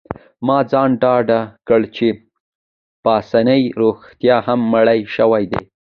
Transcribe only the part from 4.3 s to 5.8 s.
هم مړی شوی دی.